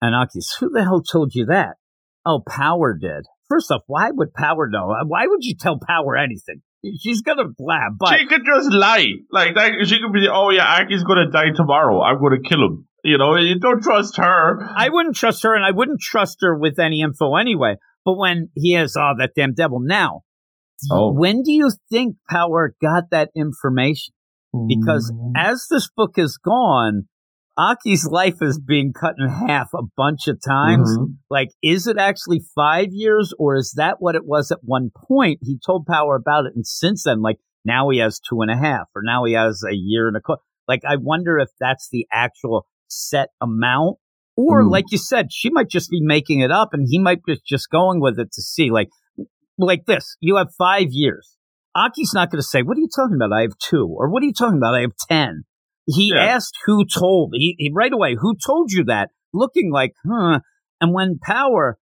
and 0.00 0.14
Aki's, 0.14 0.56
"Who 0.60 0.70
the 0.70 0.84
hell 0.84 1.02
told 1.02 1.34
you 1.34 1.44
that?" 1.46 1.76
Oh, 2.24 2.42
Power 2.46 2.96
did. 2.98 3.26
First 3.48 3.70
off, 3.70 3.82
why 3.86 4.10
would 4.10 4.34
Power 4.34 4.68
know? 4.68 4.90
Uh, 4.90 5.04
why 5.06 5.26
would 5.26 5.44
you 5.44 5.54
tell 5.54 5.78
Power 5.78 6.16
anything? 6.16 6.62
She's 7.00 7.22
gonna 7.22 7.48
blab, 7.56 7.92
but 7.98 8.18
she 8.18 8.26
could 8.26 8.42
just 8.46 8.72
lie. 8.72 9.06
Like 9.30 9.54
that, 9.54 9.72
she 9.86 10.00
could 10.00 10.12
be, 10.12 10.26
oh 10.32 10.50
yeah, 10.50 10.80
Aki's 10.80 11.04
gonna 11.04 11.30
die 11.30 11.50
tomorrow. 11.54 12.00
I'm 12.02 12.20
gonna 12.20 12.40
kill 12.40 12.64
him. 12.64 12.88
You 13.06 13.18
know, 13.18 13.36
you 13.36 13.58
don't 13.60 13.82
trust 13.82 14.16
her. 14.16 14.68
I 14.76 14.88
wouldn't 14.88 15.14
trust 15.14 15.44
her, 15.44 15.54
and 15.54 15.64
I 15.64 15.70
wouldn't 15.70 16.00
trust 16.00 16.38
her 16.42 16.58
with 16.58 16.78
any 16.80 17.02
info 17.02 17.36
anyway. 17.36 17.76
But 18.04 18.16
when 18.18 18.48
he 18.54 18.72
has, 18.72 18.96
oh, 18.98 19.12
that 19.18 19.30
damn 19.36 19.54
devil. 19.54 19.78
Now, 19.80 20.22
Oh. 20.90 21.12
when 21.12 21.42
do 21.42 21.52
you 21.52 21.70
think 21.90 22.16
Power 22.28 22.74
got 22.82 23.04
that 23.10 23.30
information? 23.34 24.12
because 24.68 25.12
Mm. 25.12 25.32
as 25.36 25.66
this 25.70 25.90
book 25.94 26.12
is 26.16 26.38
gone, 26.38 27.02
Aki's 27.58 28.06
life 28.06 28.40
is 28.40 28.58
being 28.58 28.92
cut 28.94 29.14
in 29.18 29.28
half 29.28 29.68
a 29.74 29.82
bunch 29.96 30.28
of 30.28 30.38
times. 30.42 30.96
Mhm. 30.98 31.16
Like, 31.28 31.50
is 31.62 31.86
it 31.86 31.98
actually 31.98 32.40
five 32.54 32.88
years 32.90 33.34
or 33.38 33.56
is 33.56 33.72
that 33.76 33.96
what 34.00 34.14
it 34.14 34.24
was 34.26 34.50
at 34.50 34.60
one 34.64 34.90
point? 34.96 35.40
He 35.42 35.58
told 35.64 35.84
Power 35.84 36.16
about 36.16 36.46
it. 36.46 36.52
And 36.54 36.66
since 36.66 37.04
then, 37.04 37.20
like, 37.20 37.36
now 37.66 37.90
he 37.90 37.98
has 37.98 38.18
two 38.18 38.40
and 38.40 38.50
a 38.50 38.56
half 38.56 38.88
or 38.94 39.02
now 39.04 39.24
he 39.24 39.34
has 39.34 39.62
a 39.62 39.74
year 39.74 40.08
and 40.08 40.16
a 40.16 40.20
quarter. 40.22 40.42
Like, 40.66 40.82
I 40.88 40.96
wonder 40.96 41.38
if 41.38 41.50
that's 41.60 41.88
the 41.90 42.06
actual 42.10 42.66
set 42.88 43.28
amount. 43.40 43.96
Or, 44.36 44.62
Mm. 44.62 44.70
like 44.70 44.84
you 44.90 44.98
said, 44.98 45.32
she 45.32 45.48
might 45.50 45.70
just 45.70 45.90
be 45.90 46.00
making 46.02 46.40
it 46.40 46.50
up 46.50 46.74
and 46.74 46.86
he 46.90 46.98
might 46.98 47.22
be 47.24 47.38
just 47.46 47.70
going 47.70 48.00
with 48.00 48.18
it 48.18 48.32
to 48.32 48.42
see. 48.42 48.70
Like, 48.70 48.88
like 49.58 49.86
this, 49.86 50.16
you 50.20 50.36
have 50.36 50.48
five 50.58 50.88
years. 50.90 51.36
Aki's 51.74 52.12
not 52.14 52.30
going 52.30 52.40
to 52.40 52.46
say, 52.46 52.62
"What 52.62 52.76
are 52.76 52.80
you 52.80 52.88
talking 52.94 53.16
about? 53.16 53.32
I 53.32 53.42
have 53.42 53.56
two. 53.58 53.86
or 53.86 54.10
"What 54.10 54.22
are 54.22 54.26
you 54.26 54.32
talking 54.32 54.58
about? 54.58 54.74
I 54.74 54.80
have 54.82 54.96
10. 55.08 55.44
He 55.86 56.12
Yeah. 56.14 56.22
asked 56.24 56.54
who 56.66 56.84
told 56.84 57.32
he, 57.34 57.54
he 57.58 57.70
right 57.72 57.92
away. 57.92 58.16
Who 58.18 58.34
told 58.44 58.72
you 58.72 58.84
that? 58.84 59.10
Looking 59.32 59.70
like, 59.72 59.92
huh? 60.06 60.40
And 60.80 60.92
when 60.92 61.18
Power, 61.18 61.78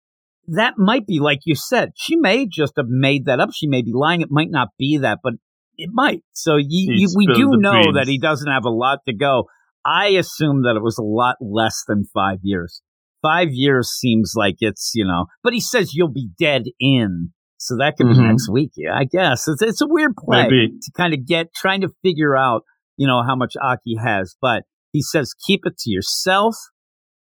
that 0.47 0.73
might 0.77 1.05
be 1.05 1.19
like 1.19 1.39
you 1.45 1.55
said. 1.55 1.91
She 1.95 2.15
may 2.17 2.45
just 2.47 2.73
have 2.77 2.87
made 2.89 3.25
that 3.25 3.39
up. 3.39 3.51
She 3.53 3.67
may 3.67 3.81
be 3.81 3.91
lying. 3.93 4.21
It 4.21 4.31
might 4.31 4.49
not 4.49 4.69
be 4.77 4.97
that, 4.97 5.19
but 5.23 5.33
it 5.77 5.89
might. 5.93 6.23
So 6.33 6.55
you, 6.57 6.67
you, 6.93 7.07
we 7.15 7.27
do 7.27 7.51
know 7.57 7.83
beans. 7.83 7.95
that 7.95 8.07
he 8.07 8.17
doesn't 8.19 8.51
have 8.51 8.65
a 8.65 8.69
lot 8.69 8.99
to 9.07 9.13
go. 9.13 9.45
I 9.85 10.09
assume 10.09 10.61
that 10.63 10.75
it 10.75 10.83
was 10.83 10.97
a 10.97 11.03
lot 11.03 11.37
less 11.41 11.83
than 11.87 12.05
five 12.13 12.39
years. 12.43 12.81
Five 13.21 13.49
years 13.51 13.89
seems 13.89 14.33
like 14.35 14.55
it's 14.59 14.91
you 14.95 15.05
know, 15.05 15.25
but 15.43 15.53
he 15.53 15.59
says 15.61 15.93
you'll 15.93 16.11
be 16.11 16.29
dead 16.39 16.63
in. 16.79 17.31
So 17.57 17.75
that 17.77 17.95
could 17.95 18.07
be 18.07 18.15
Mhm. 18.15 18.29
next 18.29 18.49
week. 18.51 18.71
Yeah, 18.75 18.95
I 18.95 19.03
guess 19.03 19.47
it's 19.47 19.61
it's 19.61 19.81
a 19.81 19.87
weird 19.87 20.15
play 20.15 20.43
Maybe. 20.43 20.79
to 20.81 20.91
kind 20.97 21.13
of 21.13 21.25
get 21.27 21.53
trying 21.55 21.81
to 21.81 21.89
figure 22.01 22.35
out 22.35 22.63
you 22.97 23.05
know 23.07 23.21
how 23.23 23.35
much 23.35 23.53
Aki 23.61 23.97
has. 24.03 24.35
But 24.41 24.63
he 24.91 25.01
says 25.03 25.33
keep 25.45 25.61
it 25.65 25.77
to 25.79 25.91
yourself, 25.91 26.55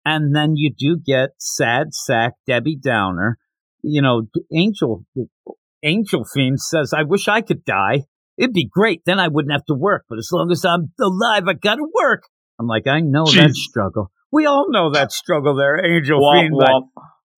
and 0.04 0.36
then 0.36 0.54
you 0.56 0.70
do 0.76 0.98
get 1.02 1.30
sad 1.38 1.94
sack 1.94 2.34
Debbie 2.46 2.76
Downer. 2.76 3.38
You 3.82 4.02
know, 4.02 4.22
Angel 4.54 5.04
Angel 5.82 6.24
Fiend 6.34 6.60
says, 6.60 6.92
"I 6.92 7.02
wish 7.04 7.28
I 7.28 7.40
could 7.40 7.64
die. 7.64 8.02
It'd 8.36 8.52
be 8.52 8.68
great. 8.70 9.02
Then 9.06 9.18
I 9.18 9.28
wouldn't 9.28 9.52
have 9.52 9.64
to 9.66 9.74
work. 9.74 10.04
But 10.08 10.18
as 10.18 10.28
long 10.32 10.50
as 10.50 10.64
I'm 10.64 10.92
alive, 11.00 11.44
I 11.48 11.54
gotta 11.54 11.86
work." 11.94 12.24
I'm 12.58 12.66
like, 12.66 12.86
I 12.86 13.00
know 13.00 13.24
that 13.26 13.52
struggle. 13.54 14.10
We 14.32 14.46
all 14.46 14.66
know 14.70 14.90
that 14.92 15.12
struggle 15.12 15.56
there, 15.56 15.84
Angel 15.84 16.20
Womp 16.20 16.40
Fiend. 16.40 16.54
womp. 16.54 16.88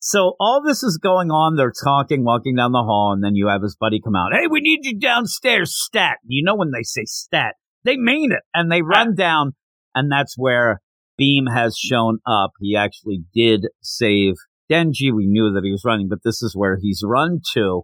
so 0.00 0.34
all 0.40 0.62
this 0.64 0.82
is 0.82 0.98
going 1.02 1.30
on. 1.30 1.56
They're 1.56 1.72
talking, 1.84 2.24
walking 2.24 2.56
down 2.56 2.72
the 2.72 2.78
hall, 2.78 3.12
and 3.12 3.22
then 3.22 3.34
you 3.34 3.48
have 3.48 3.62
his 3.62 3.76
buddy 3.78 4.00
come 4.00 4.16
out. 4.16 4.32
Hey, 4.32 4.46
we 4.46 4.60
need 4.60 4.80
you 4.84 4.98
downstairs, 4.98 5.74
stat. 5.74 6.18
You 6.24 6.44
know 6.44 6.56
when 6.56 6.70
they 6.70 6.82
say 6.82 7.02
stat, 7.04 7.54
they 7.84 7.96
mean 7.96 8.32
it, 8.32 8.42
and 8.54 8.70
they 8.70 8.82
run 8.82 9.14
down, 9.14 9.52
and 9.94 10.10
that's 10.10 10.34
where 10.36 10.80
Beam 11.16 11.46
has 11.46 11.76
shown 11.76 12.18
up. 12.26 12.52
He 12.60 12.76
actually 12.76 13.24
did 13.34 13.66
save 13.82 14.34
Denji. 14.70 15.14
We 15.14 15.26
knew 15.26 15.52
that 15.52 15.64
he 15.64 15.72
was 15.72 15.84
running, 15.84 16.08
but 16.08 16.20
this 16.24 16.42
is 16.42 16.54
where 16.56 16.78
he's 16.80 17.02
run 17.04 17.40
to, 17.54 17.82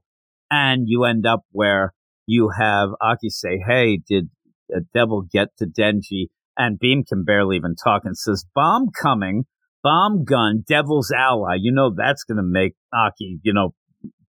and 0.51 0.85
you 0.87 1.05
end 1.05 1.27
up 1.27 1.43
where 1.51 1.95
you 2.27 2.51
have 2.57 2.91
Aki 3.01 3.31
say, 3.31 3.59
"Hey, 3.67 3.99
did 4.09 4.31
a 4.75 4.81
devil 4.95 5.27
get 5.31 5.49
to 5.59 5.67
Denji?" 5.67 6.29
And 6.57 6.79
Beam 6.79 7.05
can 7.09 7.25
barely 7.25 7.57
even 7.57 7.75
talk 7.75 8.03
and 8.05 8.17
says, 8.17 8.45
"Bomb 8.55 8.89
coming, 9.01 9.45
bomb 9.83 10.25
gun, 10.25 10.65
devil's 10.67 11.11
ally." 11.11 11.57
You 11.61 11.73
know 11.73 11.93
that's 11.95 12.25
going 12.25 12.37
to 12.37 12.45
make 12.45 12.75
Aki, 12.93 13.41
you 13.43 13.53
know, 13.53 13.75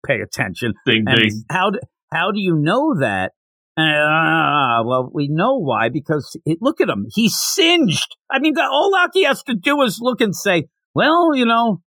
pay 0.07 0.21
attention. 0.21 0.75
Ding 0.87 1.05
And 1.07 1.19
ding. 1.19 1.45
how 1.51 1.71
do, 1.71 1.79
how 2.13 2.31
do 2.31 2.41
you 2.41 2.57
know 2.57 2.99
that? 3.01 3.33
Uh, 3.79 4.83
well, 4.87 5.11
we 5.13 5.29
know 5.29 5.59
why 5.59 5.91
because 5.91 6.35
it, 6.47 6.59
look 6.63 6.81
at 6.81 6.89
him. 6.89 7.05
He's 7.15 7.37
singed. 7.37 8.17
I 8.31 8.39
mean, 8.39 8.55
the, 8.55 8.63
all 8.63 8.95
Aki 8.97 9.25
has 9.25 9.43
to 9.45 9.55
do 9.55 9.83
is 9.83 9.99
look 10.01 10.23
and 10.23 10.35
say, 10.35 10.69
well, 10.95 11.35
you 11.35 11.45
know, 11.45 11.83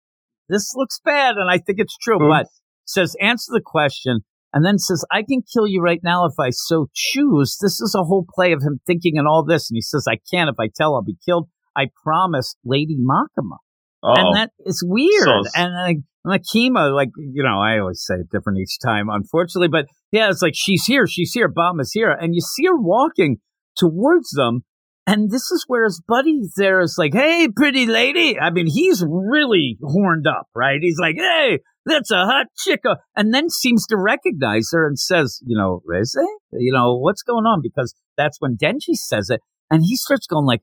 this 0.50 0.74
looks 0.76 1.00
bad. 1.04 1.36
And 1.38 1.50
I 1.50 1.60
think 1.60 1.80
it's 1.80 1.96
true, 1.98 2.16
Oops. 2.18 2.28
but 2.30 2.48
says, 2.86 3.16
answer 3.22 3.52
the 3.54 3.62
question. 3.64 4.20
And 4.54 4.66
then 4.66 4.78
says, 4.78 5.04
I 5.12 5.24
can 5.24 5.42
kill 5.54 5.68
you 5.68 5.82
right 5.82 6.00
now 6.04 6.26
if 6.26 6.34
I 6.40 6.50
so 6.52 6.88
choose. 6.94 7.58
This 7.62 7.82
is 7.82 7.96
a 7.98 8.04
whole 8.04 8.26
play 8.34 8.54
of 8.54 8.62
him 8.62 8.80
thinking 8.88 9.18
and 9.18 9.28
all 9.28 9.44
this. 9.44 9.70
And 9.70 9.76
he 9.76 9.82
says, 9.82 10.06
I 10.10 10.18
can't. 10.34 10.50
If 10.50 10.56
I 10.60 10.70
tell, 10.74 10.96
I'll 10.96 11.04
be 11.04 11.18
killed. 11.26 11.50
I 11.76 11.88
promise 12.04 12.56
Lady 12.64 12.98
Makama 12.98 13.58
Oh, 14.04 14.14
and 14.16 14.36
that 14.36 14.52
is 14.66 14.84
weird. 14.86 15.24
So- 15.24 15.44
and 15.56 15.74
like 15.74 15.98
Makima, 16.26 16.94
like 16.94 17.10
you 17.18 17.44
know, 17.44 17.60
I 17.60 17.80
always 17.80 18.04
say 18.06 18.16
it 18.16 18.30
different 18.32 18.60
each 18.60 18.78
time, 18.84 19.08
unfortunately. 19.10 19.70
But 19.70 19.88
yeah, 20.12 20.30
it's 20.30 20.42
like 20.42 20.54
she's 20.56 20.86
here, 20.86 21.08
she's 21.08 21.32
here, 21.34 21.48
Bomb 21.48 21.80
is 21.80 21.92
here, 21.94 22.12
and 22.12 22.36
you 22.36 22.42
see 22.42 22.66
her 22.66 22.78
walking 22.78 23.38
towards 23.76 24.30
them, 24.32 24.64
and 25.06 25.32
this 25.32 25.52
is 25.52 25.64
where 25.68 25.86
his 25.86 26.02
buddy 26.08 26.42
there 26.58 26.82
is 26.82 26.96
like, 26.98 27.14
"Hey, 27.14 27.48
pretty 27.56 27.88
lady." 27.88 28.40
I 28.40 28.50
mean, 28.52 28.68
he's 28.68 29.04
really 29.08 29.78
horned 29.82 30.28
up, 30.28 30.48
right? 30.56 30.80
He's 30.82 31.00
like, 31.00 31.16
"Hey, 31.18 31.60
that's 31.88 32.12
a 32.12 32.26
hot 32.26 32.48
chica," 32.58 32.98
and 33.16 33.34
then 33.34 33.50
seems 33.50 33.86
to 33.88 33.98
recognize 33.98 34.70
her 34.72 34.86
and 34.88 35.00
says, 35.00 35.42
"You 35.46 35.58
know, 35.58 35.82
Reze, 35.90 36.16
you 36.54 36.72
know 36.74 36.98
what's 36.98 37.24
going 37.24 37.46
on?" 37.46 37.62
Because 37.64 37.96
that's 38.18 38.38
when 38.40 38.58
Denji 38.58 38.96
says 38.96 39.30
it, 39.30 39.42
and 39.72 39.84
he 39.84 39.96
starts 39.96 40.28
going 40.28 40.46
like, 40.46 40.62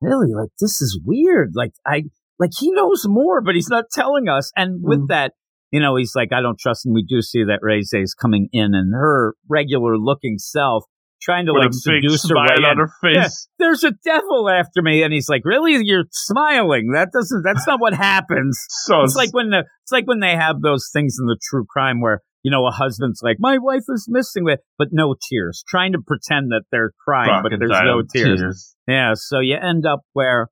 "Really? 0.00 0.34
Like 0.34 0.50
this 0.60 0.80
is 0.82 1.00
weird. 1.04 1.52
Like 1.54 1.72
I." 1.86 2.04
like 2.40 2.50
he 2.58 2.72
knows 2.72 3.04
more, 3.06 3.40
but 3.40 3.54
he's 3.54 3.68
not 3.68 3.84
telling 3.92 4.28
us. 4.28 4.50
And 4.56 4.82
with 4.82 5.02
Mm. 5.02 5.06
that, 5.08 5.34
you 5.70 5.78
know, 5.78 5.94
he's 5.94 6.16
like, 6.16 6.32
I 6.32 6.40
don't 6.40 6.58
trust 6.58 6.84
him. 6.84 6.92
We 6.92 7.04
do 7.04 7.22
see 7.22 7.44
that 7.44 7.60
Reze 7.62 7.94
is 8.02 8.12
coming 8.12 8.48
in 8.52 8.74
and 8.74 8.92
her 8.92 9.34
regular 9.48 9.96
looking 9.96 10.38
self 10.38 10.84
trying 11.24 11.46
to 11.46 11.52
with 11.52 11.64
like 11.64 11.72
seduce 11.72 12.28
her 12.28 12.34
way 12.36 12.64
on 12.64 12.72
in. 12.72 12.78
her 12.78 12.90
face. 13.02 13.48
There's 13.58 13.82
a 13.82 13.92
devil 14.04 14.48
after 14.50 14.82
me, 14.82 15.02
and 15.02 15.12
he's 15.12 15.28
like, 15.28 15.42
"Really? 15.44 15.78
You're 15.82 16.04
smiling? 16.10 16.92
That 16.94 17.08
doesn't. 17.12 17.42
That's 17.42 17.66
not 17.66 17.80
what 17.80 17.94
happens." 17.94 18.58
So 18.84 19.02
It's 19.02 19.16
like 19.16 19.32
when 19.32 19.50
the 19.50 19.64
it's 19.82 19.92
like 19.92 20.06
when 20.06 20.20
they 20.20 20.36
have 20.36 20.60
those 20.60 20.90
things 20.92 21.16
in 21.18 21.26
the 21.26 21.38
true 21.50 21.64
crime 21.68 22.00
where 22.02 22.20
you 22.42 22.50
know 22.50 22.66
a 22.66 22.70
husband's 22.70 23.20
like, 23.22 23.36
"My 23.40 23.56
wife 23.58 23.84
is 23.88 24.06
missing 24.08 24.44
with," 24.44 24.60
but 24.78 24.88
no 24.92 25.14
tears, 25.30 25.64
trying 25.66 25.92
to 25.92 25.98
pretend 26.06 26.50
that 26.50 26.64
they're 26.70 26.92
crying, 27.04 27.42
but 27.42 27.52
there's 27.58 27.70
no 27.70 28.02
crocodile 28.02 28.02
tears. 28.12 28.76
Yeah, 28.86 29.12
so 29.14 29.40
you 29.40 29.56
end 29.56 29.86
up 29.86 30.00
where 30.12 30.48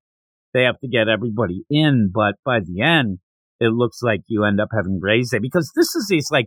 they 0.55 0.63
have 0.63 0.79
to 0.81 0.89
get 0.89 1.09
everybody 1.09 1.65
in, 1.69 2.11
but 2.13 2.35
by 2.45 2.61
the 2.61 2.81
end, 2.83 3.19
it 3.61 3.73
looks 3.73 3.99
like 4.03 4.21
you 4.29 4.45
end 4.45 4.61
up 4.61 4.69
having 4.75 5.01
Reze 5.03 5.39
because 5.41 5.71
this 5.77 5.95
is 5.95 6.07
he's 6.09 6.31
like, 6.31 6.47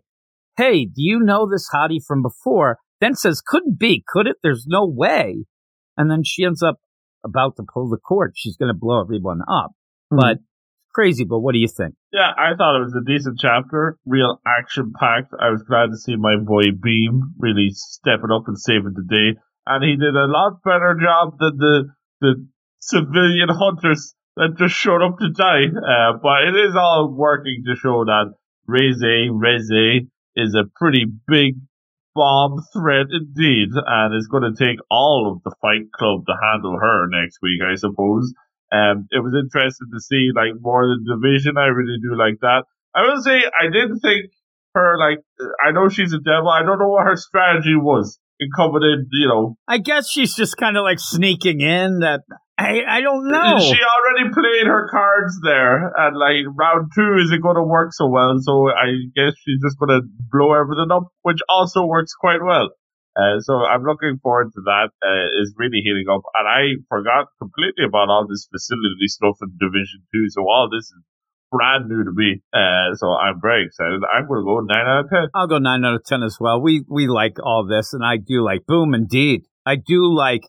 hey, 0.57 0.85
do 0.85 0.93
you 0.97 1.19
know 1.19 1.47
this 1.49 1.69
hottie 1.73 2.03
from 2.05 2.21
before? 2.21 2.77
Then 3.01 3.15
says, 3.15 3.41
couldn't 3.45 3.77
be, 3.77 4.03
could 4.07 4.27
it? 4.27 4.37
There's 4.41 4.65
no 4.67 4.85
way. 4.85 5.45
And 5.97 6.09
then 6.09 6.23
she 6.23 6.43
ends 6.43 6.63
up 6.63 6.79
about 7.23 7.55
to 7.57 7.63
pull 7.63 7.89
the 7.89 7.97
cord. 7.97 8.33
She's 8.35 8.57
going 8.57 8.73
to 8.73 8.77
blow 8.79 9.01
everyone 9.01 9.41
up. 9.41 9.71
Hmm. 10.11 10.17
But 10.17 10.37
crazy, 10.93 11.25
but 11.25 11.39
what 11.39 11.53
do 11.53 11.59
you 11.59 11.67
think? 11.67 11.95
Yeah, 12.13 12.31
I 12.37 12.55
thought 12.55 12.77
it 12.77 12.85
was 12.85 12.95
a 12.95 13.05
decent 13.05 13.39
chapter, 13.39 13.97
real 14.05 14.39
action 14.47 14.93
packed. 14.97 15.33
I 15.37 15.49
was 15.49 15.63
glad 15.63 15.87
to 15.91 15.97
see 15.97 16.15
my 16.15 16.37
boy 16.37 16.71
Beam 16.81 17.33
really 17.37 17.69
stepping 17.71 18.31
up 18.31 18.47
and 18.47 18.57
saving 18.57 18.93
the 18.95 19.03
day, 19.03 19.39
and 19.65 19.83
he 19.83 19.97
did 19.97 20.15
a 20.15 20.31
lot 20.31 20.63
better 20.63 20.95
job 20.95 21.37
than 21.39 21.57
the 21.57 21.83
the 22.21 22.47
civilian 22.79 23.49
hunters 23.49 24.15
that 24.37 24.55
just 24.57 24.75
showed 24.75 25.01
up 25.01 25.17
to 25.19 25.29
die. 25.31 25.67
Uh, 25.67 26.17
but 26.23 26.47
it 26.47 26.55
is 26.55 26.75
all 26.75 27.13
working 27.13 27.63
to 27.65 27.75
show 27.75 28.05
that 28.05 28.33
Reze 28.69 29.29
Reze 29.31 30.07
is 30.35 30.55
a 30.55 30.69
pretty 30.79 31.05
big 31.27 31.55
bomb 32.15 32.63
threat 32.73 33.07
indeed, 33.11 33.69
and 33.75 34.15
it's 34.15 34.27
going 34.27 34.47
to 34.47 34.55
take 34.55 34.79
all 34.89 35.31
of 35.31 35.43
the 35.43 35.53
Fight 35.61 35.91
Club 35.91 36.25
to 36.25 36.33
handle 36.41 36.79
her 36.79 37.07
next 37.11 37.39
week, 37.43 37.61
I 37.61 37.75
suppose. 37.75 38.33
Um, 38.71 39.07
it 39.11 39.19
was 39.19 39.35
interesting 39.35 39.91
to 39.93 39.99
see 39.99 40.31
like 40.33 40.59
more 40.59 40.83
of 40.83 41.03
the 41.03 41.19
division. 41.19 41.57
I 41.57 41.67
really 41.67 41.99
do 42.01 42.17
like 42.17 42.39
that. 42.41 42.63
I 42.95 43.03
will 43.03 43.21
say 43.21 43.43
I 43.43 43.67
didn't 43.71 43.99
think 43.99 44.31
her 44.73 44.97
like 44.97 45.19
I 45.63 45.71
know 45.71 45.89
she's 45.89 46.13
a 46.13 46.19
devil. 46.19 46.49
I 46.49 46.63
don't 46.63 46.79
know 46.79 46.89
what 46.89 47.05
her 47.05 47.15
strategy 47.15 47.75
was 47.75 48.17
in 48.39 48.49
coming 48.55 48.83
in. 48.83 49.07
You 49.11 49.27
know, 49.27 49.57
I 49.67 49.77
guess 49.77 50.09
she's 50.09 50.35
just 50.35 50.57
kind 50.57 50.77
of 50.77 50.83
like 50.83 50.99
sneaking 50.99 51.61
in 51.61 51.99
that. 51.99 52.21
I, 52.57 52.83
I 52.87 53.01
don't 53.01 53.27
know. 53.27 53.59
she 53.59 53.75
already 53.75 54.31
played 54.33 54.67
her 54.67 54.87
cards 54.89 55.39
there, 55.43 55.91
and 55.91 56.15
like 56.15 56.47
round 56.55 56.91
two 56.95 57.19
isn't 57.23 57.41
going 57.41 57.57
to 57.57 57.63
work 57.63 57.91
so 57.91 58.07
well. 58.07 58.35
So 58.39 58.69
I 58.69 58.95
guess 59.13 59.35
she's 59.43 59.59
just 59.61 59.77
going 59.77 59.91
to 59.91 60.07
blow 60.31 60.53
everything 60.53 60.87
up, 60.91 61.11
which 61.23 61.39
also 61.49 61.85
works 61.85 62.13
quite 62.13 62.39
well. 62.41 62.69
Uh, 63.15 63.39
so 63.39 63.63
I'm 63.63 63.83
looking 63.83 64.19
forward 64.23 64.51
to 64.55 64.61
that. 64.65 64.91
Uh, 65.03 65.41
is 65.41 65.53
really 65.57 65.79
heating 65.83 66.07
up, 66.11 66.23
and 66.35 66.47
I 66.47 66.79
forgot 66.87 67.27
completely 67.39 67.85
about 67.87 68.07
all 68.07 68.27
this 68.27 68.47
facility 68.51 69.07
stuff 69.07 69.35
in 69.41 69.51
Division 69.59 70.03
Two. 70.13 70.27
So 70.29 70.41
all 70.43 70.69
this 70.71 70.85
is 70.85 71.03
brand 71.51 71.87
new 71.87 72.03
to 72.03 72.11
me. 72.11 72.41
Uh, 72.53 72.95
so 72.95 73.11
I'm 73.11 73.39
very 73.41 73.65
excited. 73.65 74.01
I'm 74.03 74.27
going 74.27 74.41
to 74.41 74.45
go 74.45 74.59
nine 74.63 74.87
out 74.87 75.05
of 75.05 75.09
ten. 75.09 75.27
I'll 75.33 75.47
go 75.47 75.59
nine 75.59 75.83
out 75.85 75.95
of 75.95 76.03
ten 76.05 76.23
as 76.23 76.37
well. 76.39 76.61
We 76.61 76.83
we 76.87 77.07
like 77.07 77.35
all 77.43 77.67
this, 77.67 77.93
and 77.93 78.03
I 78.03 78.17
do 78.17 78.43
like 78.43 78.65
Boom. 78.65 78.93
Indeed, 78.93 79.43
I 79.65 79.75
do 79.75 80.13
like 80.13 80.43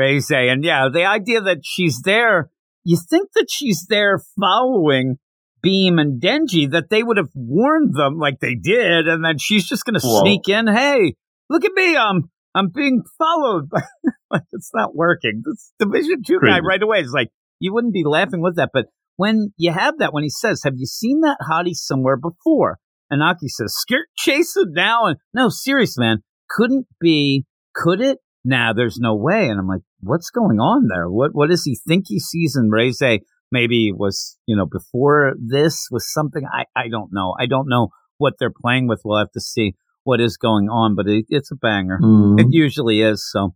Reze, 0.00 0.52
and 0.52 0.64
yeah, 0.64 0.88
the 0.92 1.04
idea 1.04 1.40
that 1.42 1.58
she's 1.62 2.00
there. 2.02 2.50
You 2.82 2.96
think 2.96 3.28
that 3.34 3.48
she's 3.50 3.84
there 3.90 4.18
following 4.40 5.18
Beam 5.62 5.98
and 5.98 6.20
Denji, 6.20 6.70
that 6.70 6.88
they 6.88 7.02
would 7.02 7.18
have 7.18 7.28
warned 7.34 7.94
them 7.94 8.18
like 8.18 8.40
they 8.40 8.54
did, 8.54 9.06
and 9.06 9.22
then 9.22 9.36
she's 9.38 9.68
just 9.68 9.84
going 9.84 9.94
to 9.94 10.00
sneak 10.00 10.48
in. 10.48 10.66
Hey, 10.66 11.14
look 11.50 11.64
at 11.64 11.72
me! 11.74 11.96
I'm 11.96 12.30
I'm 12.54 12.70
being 12.74 13.02
followed. 13.18 13.68
like 14.30 14.44
it's 14.52 14.70
not 14.74 14.94
working. 14.94 15.42
This 15.44 15.72
Division 15.78 16.22
Two 16.26 16.40
guy 16.40 16.60
right 16.60 16.82
away 16.82 17.00
is 17.00 17.12
like, 17.12 17.28
you 17.58 17.74
wouldn't 17.74 17.92
be 17.92 18.04
laughing 18.04 18.40
with 18.40 18.56
that, 18.56 18.70
but 18.72 18.86
when 19.16 19.52
you 19.58 19.70
have 19.70 19.98
that, 19.98 20.14
when 20.14 20.22
he 20.22 20.30
says, 20.30 20.62
"Have 20.64 20.74
you 20.78 20.86
seen 20.86 21.20
that 21.20 21.36
hottie 21.46 21.74
somewhere 21.74 22.16
before?" 22.16 22.78
And 23.10 23.22
Aki 23.22 23.48
says, 23.48 23.74
"Skirt 23.76 24.06
chase 24.16 24.56
it 24.56 24.68
now." 24.70 25.04
And 25.06 25.18
no, 25.34 25.50
serious 25.50 25.98
man, 25.98 26.22
couldn't 26.48 26.86
be. 26.98 27.44
Could 27.74 28.00
it? 28.00 28.18
Nah, 28.44 28.72
there's 28.72 28.98
no 28.98 29.14
way. 29.14 29.48
And 29.50 29.60
I'm 29.60 29.68
like, 29.68 29.82
what's 30.00 30.30
going 30.30 30.58
on 30.58 30.88
there? 30.88 31.08
What 31.08 31.30
what 31.34 31.50
does 31.50 31.64
he 31.64 31.78
think 31.86 32.04
he 32.08 32.18
sees 32.18 32.56
in 32.56 32.70
Reze? 32.70 33.20
Maybe 33.52 33.92
was 33.92 34.38
you 34.46 34.56
know 34.56 34.66
before 34.66 35.34
this 35.38 35.88
was 35.90 36.12
something 36.12 36.44
I 36.52 36.64
I 36.76 36.88
don't 36.88 37.10
know. 37.12 37.34
I 37.38 37.46
don't 37.46 37.68
know 37.68 37.88
what 38.18 38.34
they're 38.38 38.52
playing 38.54 38.86
with. 38.86 39.02
We'll 39.04 39.18
have 39.18 39.32
to 39.32 39.40
see 39.40 39.74
what 40.04 40.20
is 40.20 40.36
going 40.36 40.68
on, 40.68 40.94
but 40.94 41.06
it, 41.06 41.26
it's 41.28 41.50
a 41.50 41.56
banger. 41.56 41.98
Mm-hmm. 42.02 42.40
It 42.40 42.46
usually 42.50 43.00
is. 43.00 43.28
So 43.30 43.54